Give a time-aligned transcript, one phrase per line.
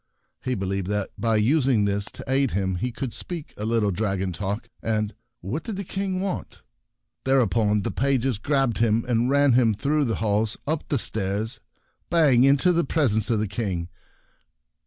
[0.43, 4.33] He believed that by using this to aid him he could speak a little dragon
[4.33, 6.63] talk, and— what did the King want?
[7.23, 11.59] Thereupon the pages grabbed him, and ran him through the halls, up the stairs,
[12.09, 13.89] bang into the presence of the King.